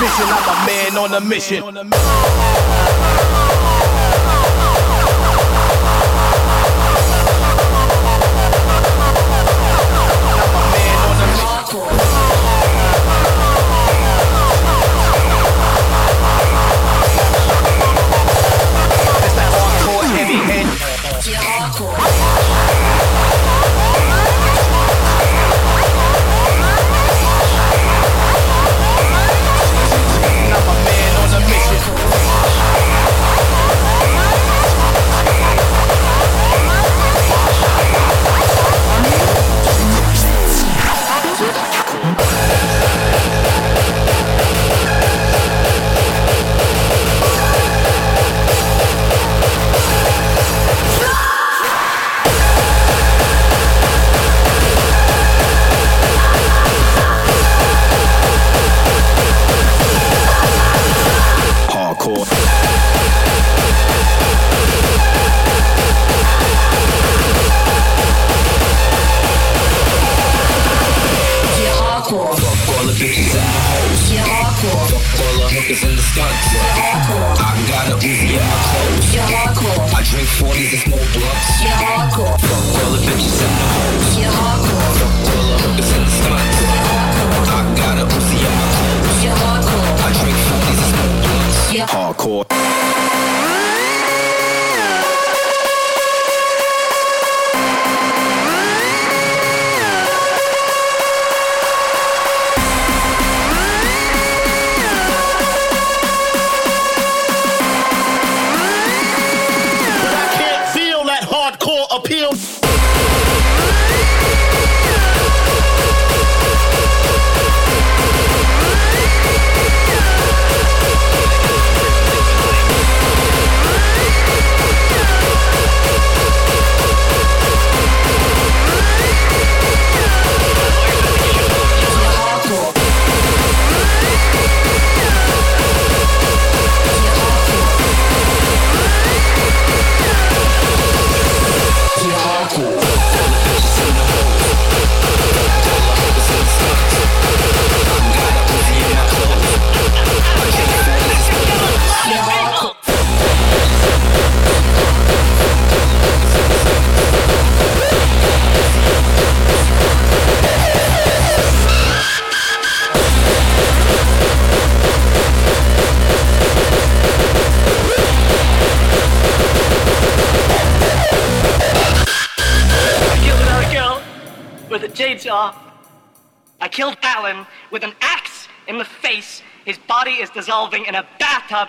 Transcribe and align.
I'm 0.00 0.06
a 0.06 0.66
man 0.66 0.96
on 0.96 1.14
a 1.14 1.20
mission. 1.20 1.64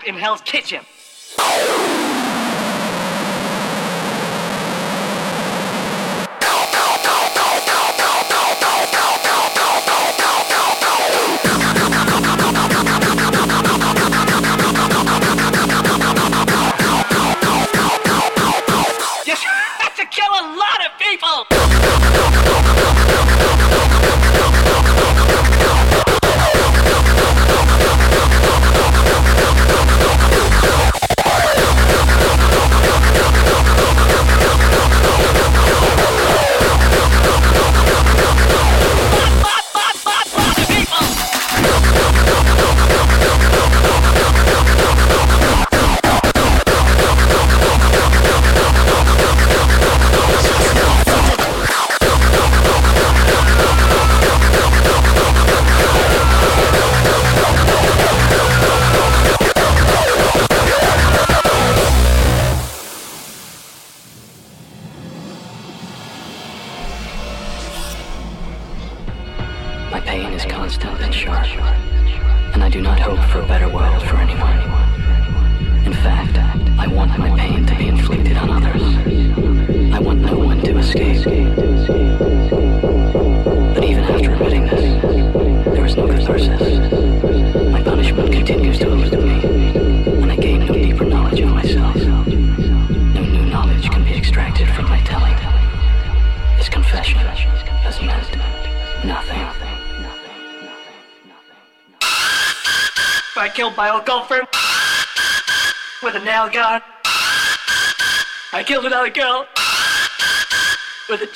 In 0.10 0.16
Hell's 0.16 0.39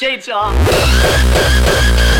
with 0.01 0.27
a 0.27 2.12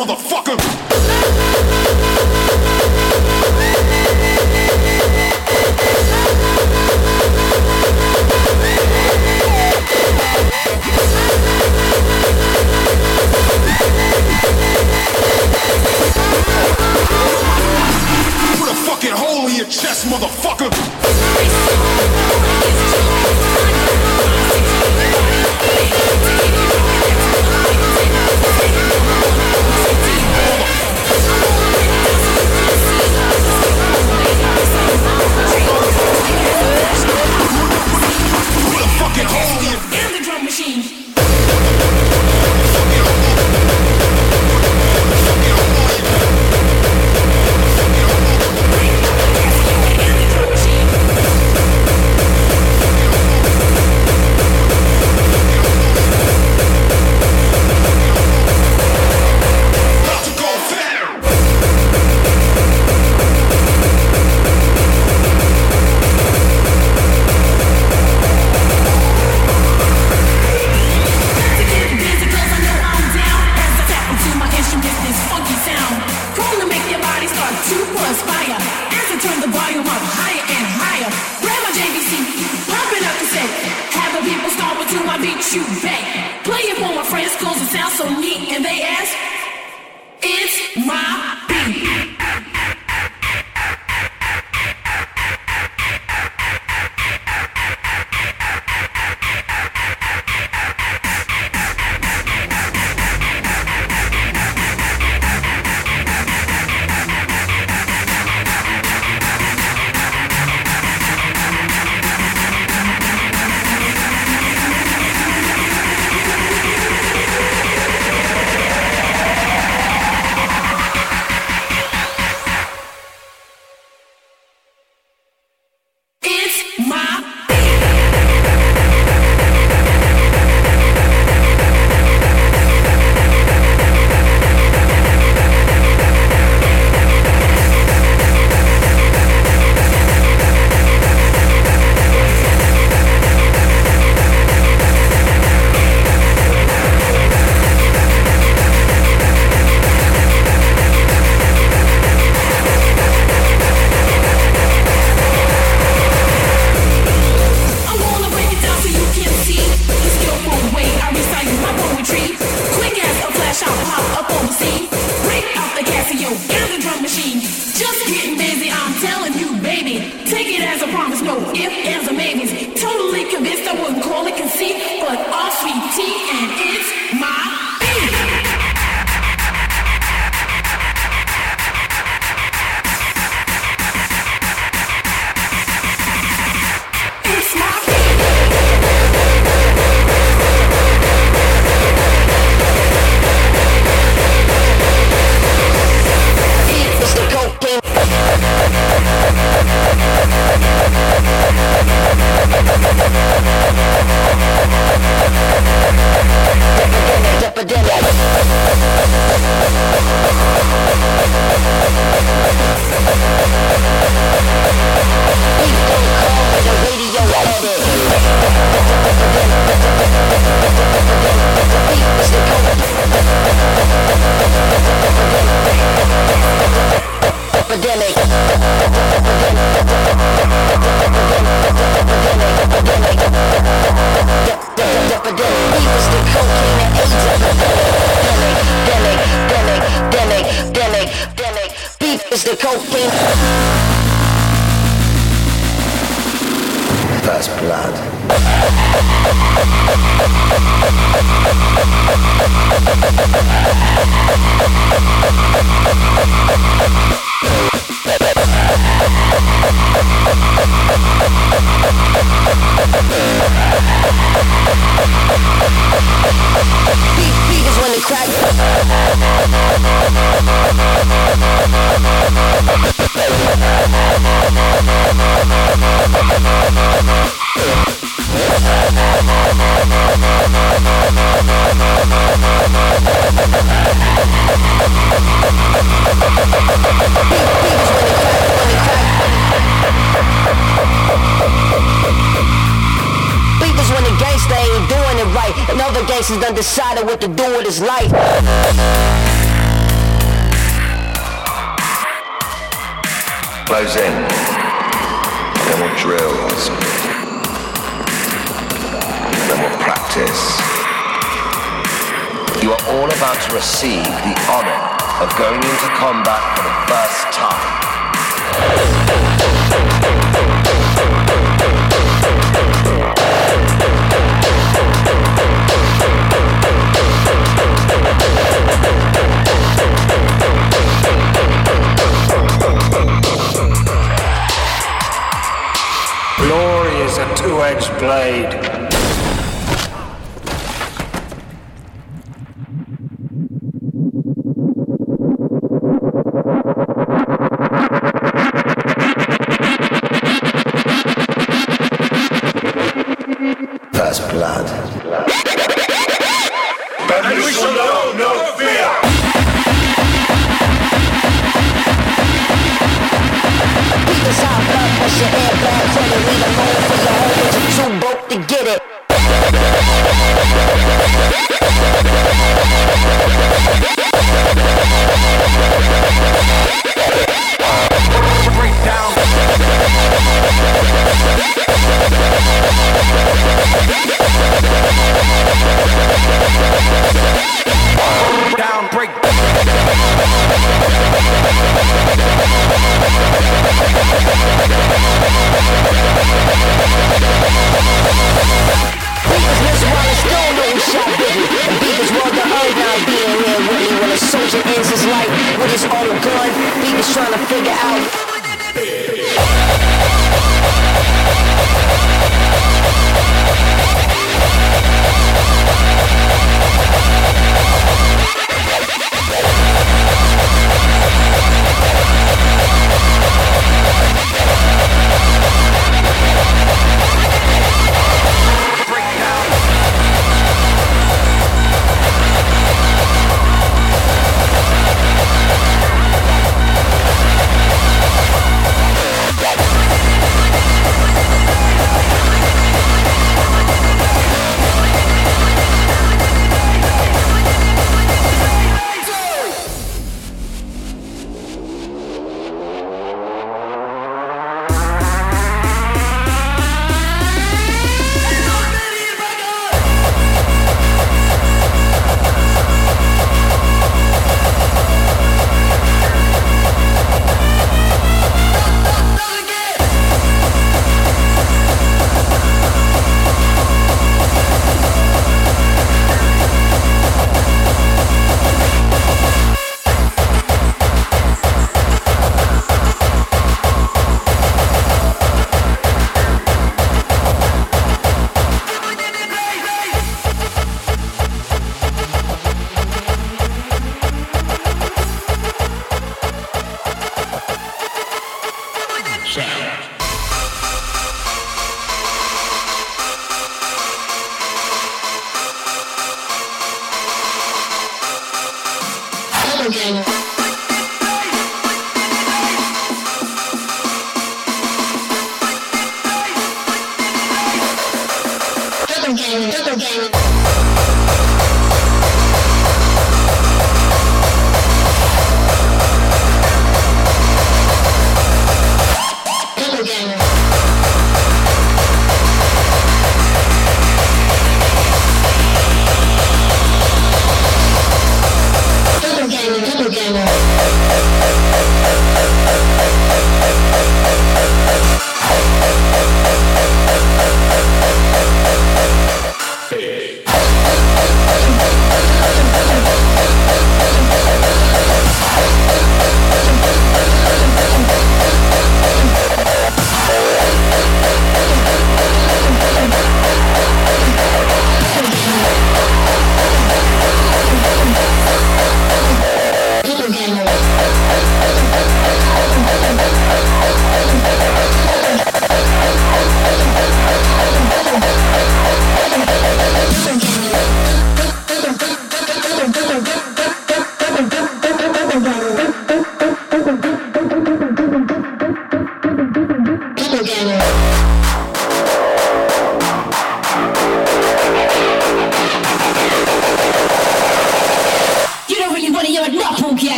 motherfucker. 0.00 0.39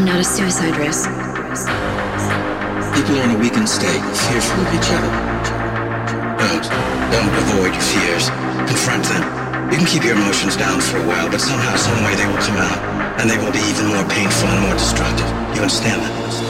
I'm 0.00 0.06
not 0.06 0.18
a 0.18 0.24
suicide 0.24 0.78
risk. 0.78 1.10
People 2.96 3.20
are 3.20 3.24
in 3.28 3.36
a 3.36 3.38
weakened 3.38 3.68
state, 3.68 4.00
fearful 4.00 4.64
of 4.64 4.72
each 4.72 4.88
other. 4.96 5.12
Don't. 6.40 6.64
Don't 7.12 7.34
avoid 7.44 7.74
your 7.74 7.84
fears. 7.84 8.30
Confront 8.64 9.04
them. 9.04 9.20
You 9.70 9.76
can 9.76 9.86
keep 9.86 10.02
your 10.02 10.16
emotions 10.16 10.56
down 10.56 10.80
for 10.80 10.96
a 10.96 11.06
while, 11.06 11.28
but 11.28 11.42
somehow, 11.42 11.76
some 11.76 12.02
way 12.02 12.14
they 12.14 12.24
will 12.24 12.40
come 12.40 12.56
out. 12.56 12.80
And 13.20 13.28
they 13.28 13.36
will 13.36 13.52
be 13.52 13.60
even 13.68 13.88
more 13.88 14.08
painful 14.08 14.48
and 14.48 14.64
more 14.64 14.72
destructive. 14.72 15.28
You 15.52 15.68
understand 15.68 16.00
that? 16.00 16.49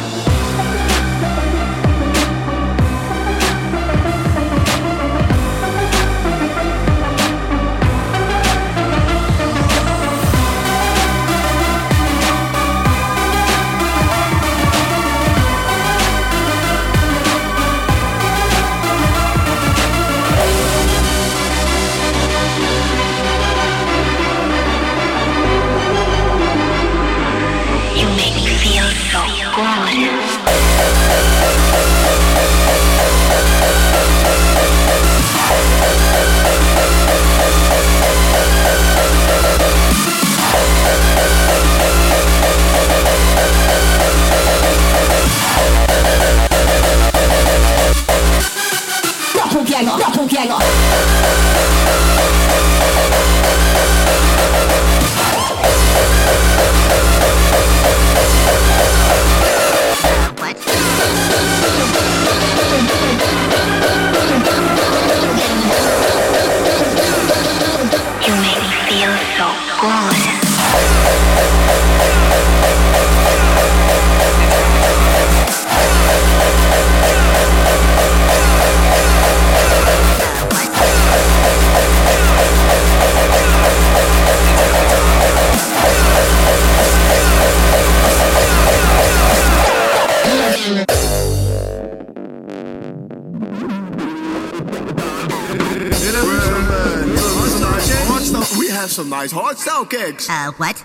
Some 99.60 99.84
nice 99.84 99.84
gigs. 99.84 100.26
Uh, 100.28 100.52
what? 100.56 100.82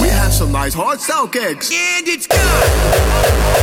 We 0.00 0.08
have 0.08 0.32
some 0.32 0.52
nice 0.52 0.72
hard 0.72 1.00
style 1.00 1.26
gigs. 1.26 1.70
And 1.70 2.08
it's 2.08 2.26
gone. 2.26 3.61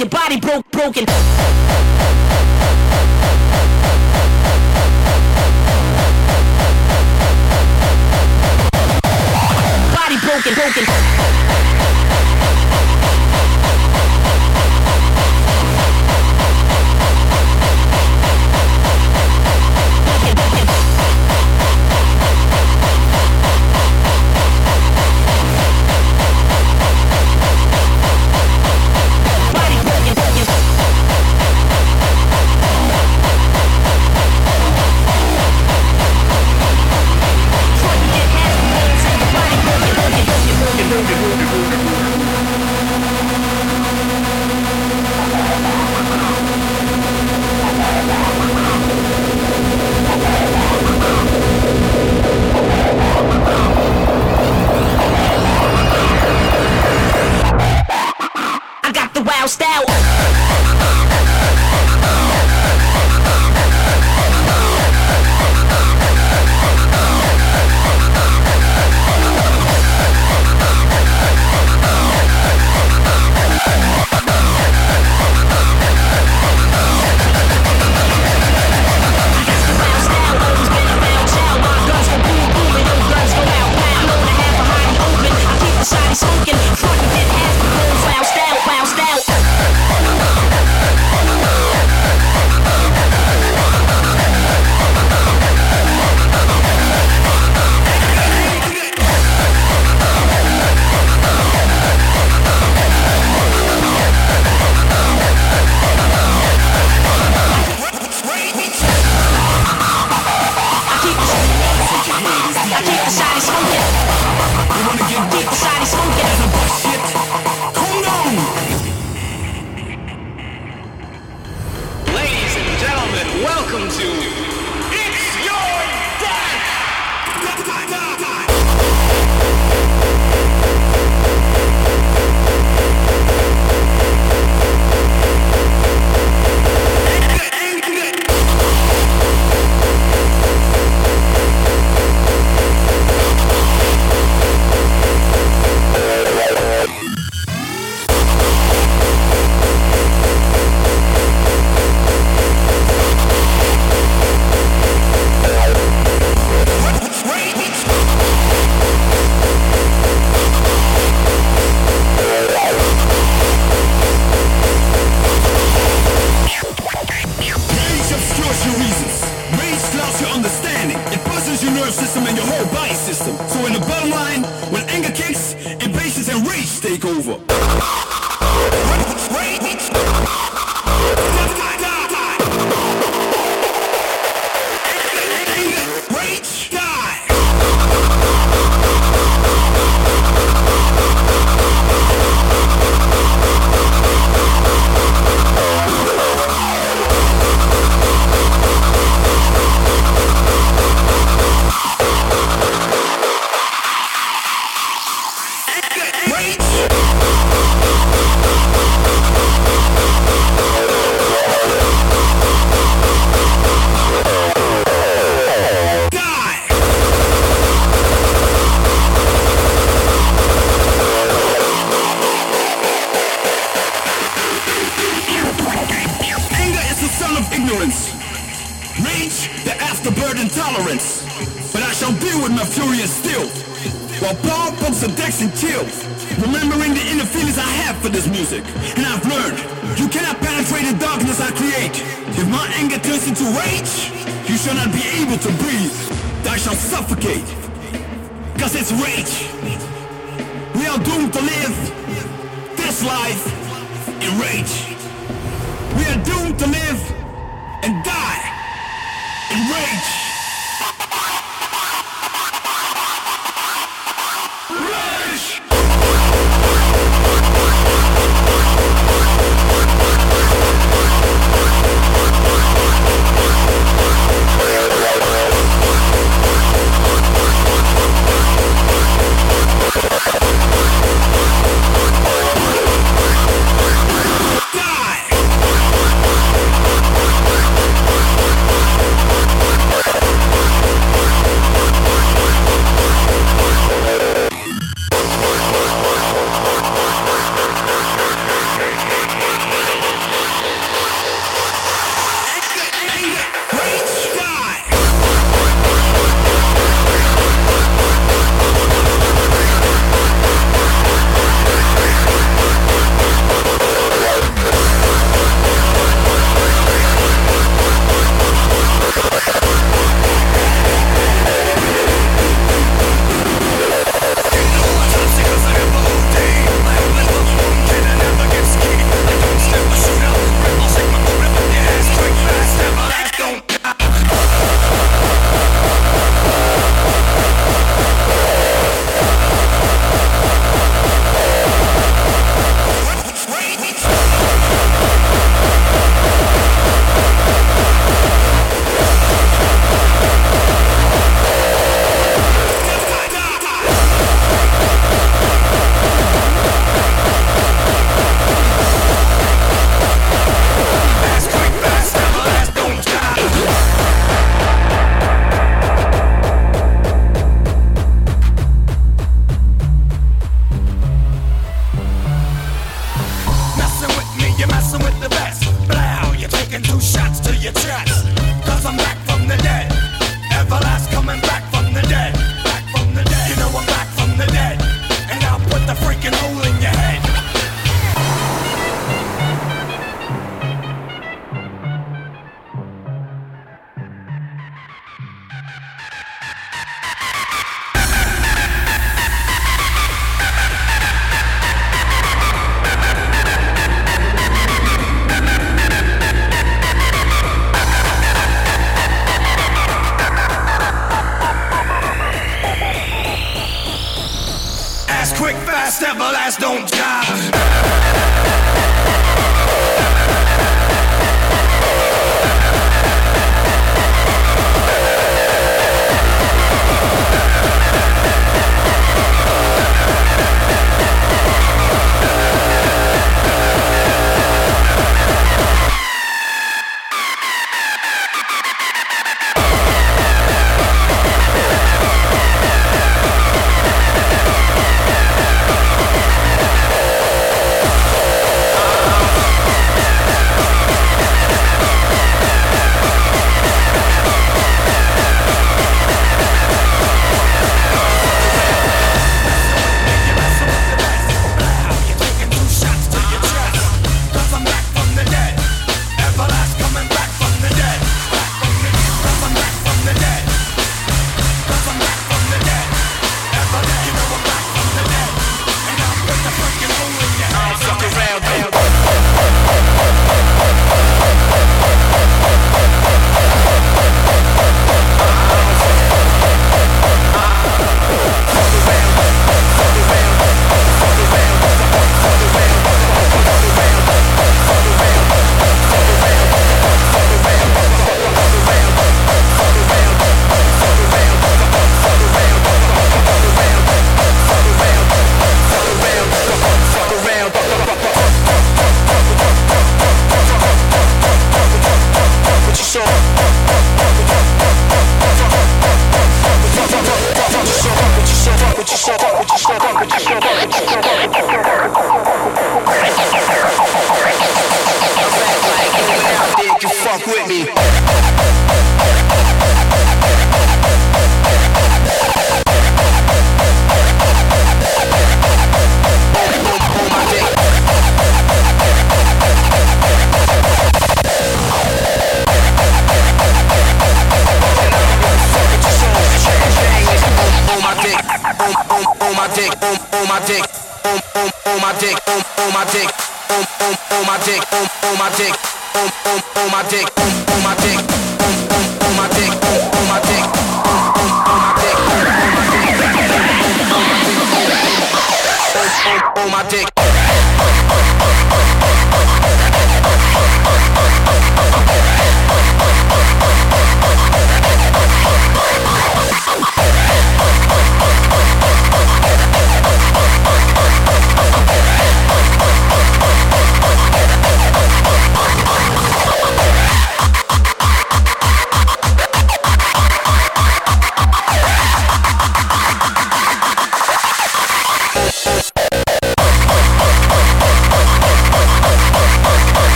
Your 0.00 0.08
body 0.08 0.40
broke 0.40 0.69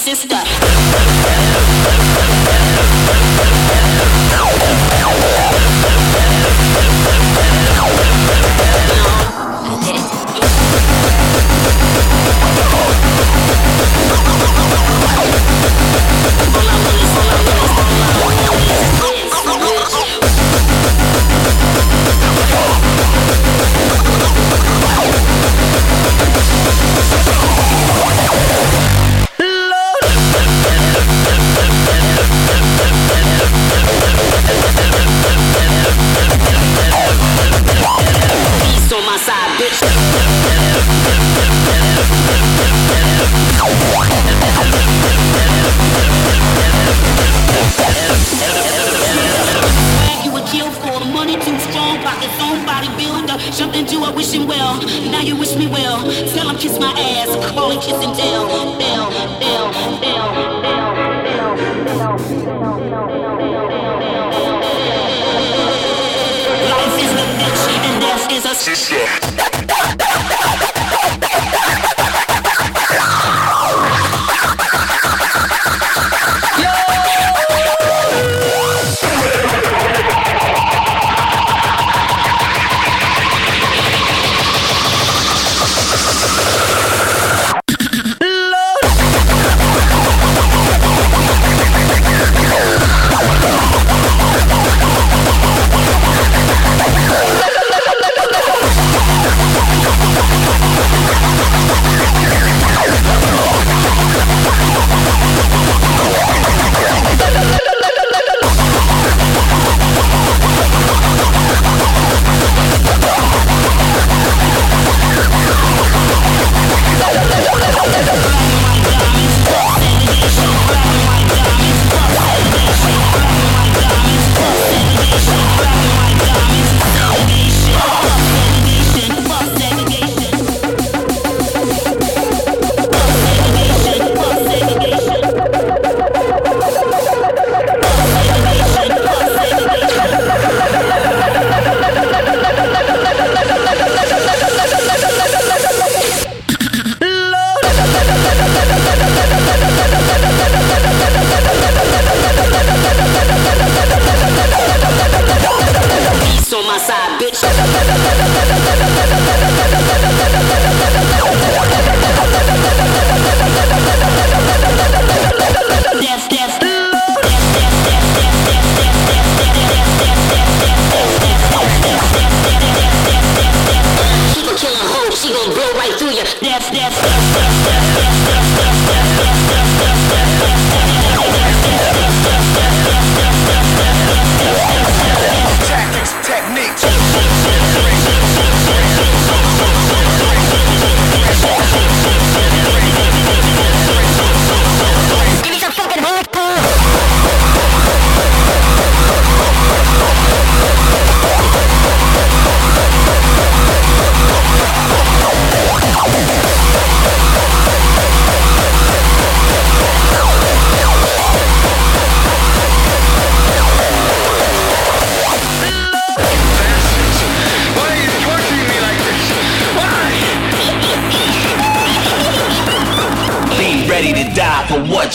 sister. 0.00 0.39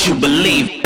You 0.08 0.14
believe. 0.14 0.85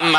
There 0.00 0.14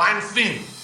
one 0.00 0.22
thing. 0.22 0.79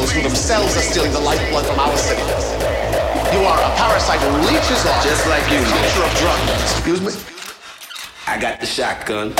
those 0.00 0.12
who 0.12 0.22
themselves 0.22 0.74
are 0.76 0.80
stealing 0.80 1.12
the 1.12 1.20
lifeblood 1.20 1.66
from 1.66 1.78
our 1.78 1.94
city. 1.96 2.22
You 3.36 3.44
are 3.44 3.60
a 3.60 3.76
parasite 3.76 4.20
who 4.20 4.30
leeches 4.48 4.86
on 4.86 5.02
just 5.04 5.26
like 5.28 5.44
you. 5.52 5.60
Culture 5.60 6.04
of 6.04 6.14
drugs. 6.16 6.72
Excuse 6.72 7.00
me. 7.02 7.12
I 8.26 8.40
got 8.40 8.60
the 8.60 8.66
shotgun. 8.66 9.34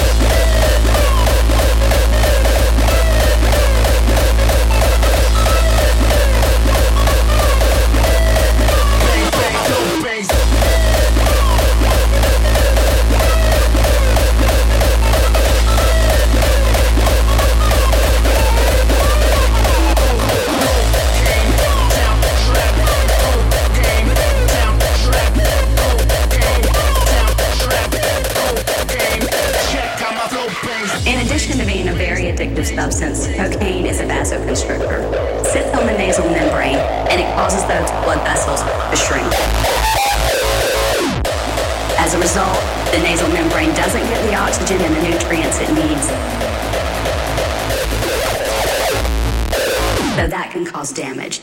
addictive 32.41 32.75
substance, 32.75 33.27
cocaine 33.37 33.85
is 33.85 34.01
a 34.01 34.05
vasoconstrictor. 34.05 35.05
Sits 35.45 35.69
on 35.77 35.87
the 35.87 35.93
nasal 35.93 36.25
membrane 36.31 36.77
and 37.11 37.21
it 37.21 37.35
causes 37.35 37.61
those 37.65 37.91
blood 38.03 38.19
vessels 38.25 38.63
to 38.63 38.97
shrink. 38.97 39.27
As 41.99 42.15
a 42.15 42.19
result, 42.19 42.57
the 42.93 42.99
nasal 43.03 43.29
membrane 43.29 43.75
doesn't 43.75 44.01
get 44.01 44.23
the 44.27 44.35
oxygen 44.35 44.81
and 44.81 44.97
the 44.97 45.03
nutrients 45.03 45.59
it 45.61 45.69
needs. 45.75 46.07
So 50.17 50.27
that 50.27 50.49
can 50.51 50.65
cause 50.65 50.93
damage. 50.93 51.43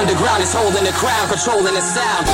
underground 0.00 0.42
is 0.42 0.54
holding 0.54 0.84
the 0.84 0.92
crown, 0.92 1.28
controlling 1.28 1.74
the 1.74 1.80
sound. 1.82 2.26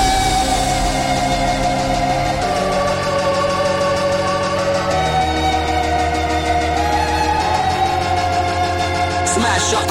smash 9.26 9.74
up. 9.74 9.86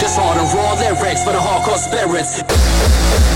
Just 0.00 0.16
hard 0.18 0.38
and 0.38 0.48
raw 0.54 0.72
lyrics 0.74 1.24
for 1.24 1.32
the 1.32 1.38
hardcore 1.38 1.76
spirits. 1.76 3.29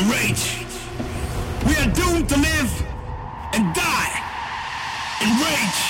and 0.00 0.10
rage. 0.10 0.64
We 1.66 1.74
are 1.76 1.92
doomed 1.92 2.28
to 2.28 2.36
live 2.36 2.82
and 3.52 3.74
die 3.74 4.22
in 5.22 5.28
rage. 5.44 5.89